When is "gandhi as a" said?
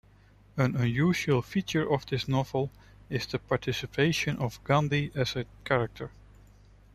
4.63-5.45